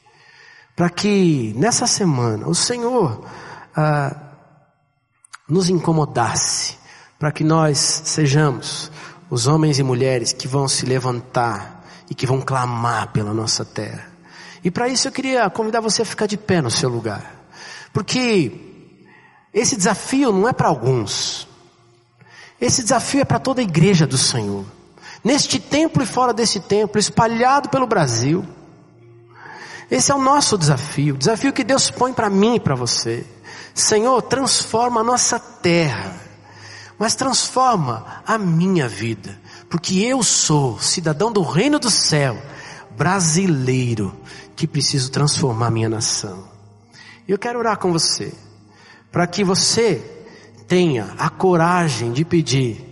[0.75, 3.25] para que nessa semana o Senhor
[3.77, 4.17] ah,
[5.49, 6.83] nos incomodasse
[7.23, 8.91] para que nós sejamos
[9.31, 14.09] os homens e mulheres que vão se levantar e que vão clamar pela nossa terra.
[14.65, 17.45] E para isso eu queria convidar você a ficar de pé no seu lugar.
[17.93, 18.72] Porque
[19.53, 21.49] esse desafio não é para alguns.
[22.61, 24.65] Esse desafio é para toda a igreja do Senhor.
[25.23, 28.45] Neste templo e fora desse templo, espalhado pelo Brasil.
[29.91, 33.27] Esse é o nosso desafio, desafio que Deus põe para mim e para você.
[33.75, 36.23] Senhor, transforma a nossa terra
[37.03, 39.37] mas transforma a minha vida,
[39.69, 42.41] porque eu sou cidadão do reino do céu,
[42.97, 44.15] brasileiro,
[44.55, 46.45] que preciso transformar a minha nação.
[47.27, 48.33] E eu quero orar com você,
[49.13, 50.03] para que você
[50.67, 52.83] tenha a coragem de pedir,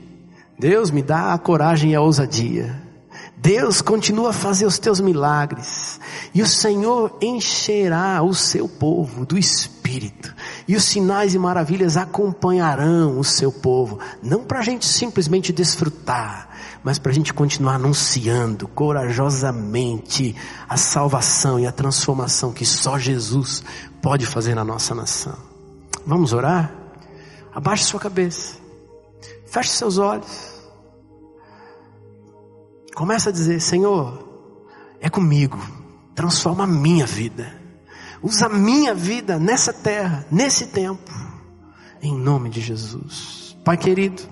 [0.59, 2.79] Deus me dá a coragem e a ousadia.
[3.39, 5.99] Deus continua a fazer os teus milagres.
[6.35, 10.35] E o Senhor encherá o seu povo do Espírito.
[10.69, 13.99] E os sinais e maravilhas acompanharão o seu povo.
[14.23, 16.51] Não para a gente simplesmente desfrutar,
[16.85, 20.37] mas para a gente continuar anunciando corajosamente
[20.69, 23.65] a salvação e a transformação que só Jesus
[24.03, 25.50] pode fazer na nossa nação.
[26.07, 26.73] Vamos orar?
[27.53, 28.57] Abaixe sua cabeça.
[29.47, 30.61] Feche seus olhos.
[32.95, 34.29] Começa a dizer: Senhor,
[35.01, 35.59] é comigo
[36.21, 37.59] transforma a minha vida.
[38.23, 41.11] Usa a minha vida nessa terra, nesse tempo.
[42.03, 43.57] Em nome de Jesus.
[43.65, 44.23] Pai querido,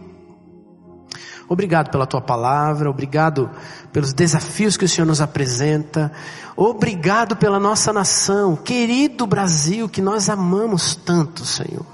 [1.48, 3.50] obrigado pela tua palavra, obrigado
[3.92, 6.12] pelos desafios que o Senhor nos apresenta,
[6.56, 11.86] obrigado pela nossa nação, querido Brasil, que nós amamos tanto, Senhor.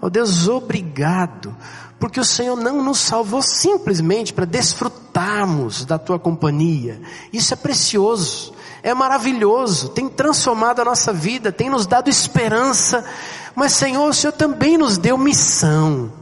[0.00, 1.54] Oh Deus, obrigado,
[1.98, 7.00] porque o Senhor não nos salvou simplesmente para desfrutarmos da tua companhia.
[7.32, 8.54] Isso é precioso
[8.84, 13.02] é maravilhoso, tem transformado a nossa vida, tem nos dado esperança,
[13.54, 16.12] mas Senhor, o Senhor também nos deu missão,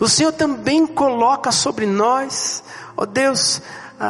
[0.00, 2.62] o Senhor também coloca sobre nós,
[2.96, 3.62] ó Deus,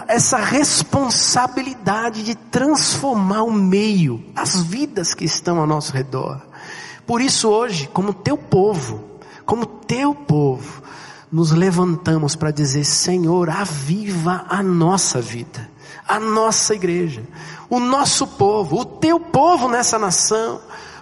[0.06, 6.40] essa responsabilidade de transformar o meio, as vidas que estão ao nosso redor.
[7.06, 9.04] Por isso hoje, como teu povo,
[9.44, 10.82] como teu povo,
[11.30, 15.68] nos levantamos para dizer: Senhor, aviva a nossa vida,
[16.06, 17.22] a nossa igreja
[17.70, 20.60] o nosso povo, o teu povo nessa nação,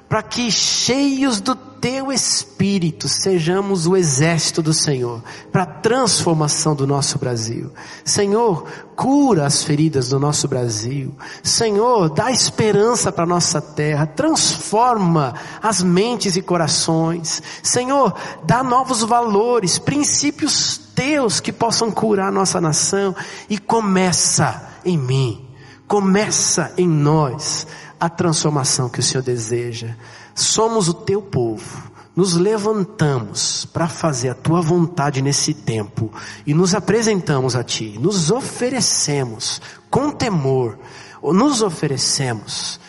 [0.09, 6.87] para que cheios do teu espírito sejamos o exército do Senhor, para a transformação do
[6.87, 7.71] nosso Brasil.
[8.05, 8.65] Senhor,
[8.97, 11.15] cura as feridas do nosso Brasil.
[11.43, 17.43] Senhor, dá esperança para nossa terra, transforma as mentes e corações.
[17.63, 23.15] Senhor, dá novos valores, princípios teus que possam curar nossa nação
[23.49, 25.49] e começa em mim
[25.89, 27.67] começa em nós
[27.99, 29.95] a transformação que o Senhor deseja.
[30.35, 31.91] Somos o teu povo.
[32.15, 36.13] Nos levantamos para fazer a tua vontade nesse tempo
[36.45, 40.77] e nos apresentamos a ti, nos oferecemos com temor,
[41.23, 42.81] nos oferecemos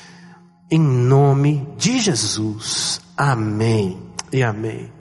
[0.71, 3.01] em nome de Jesus.
[3.15, 3.99] Amém
[4.31, 4.91] e amém.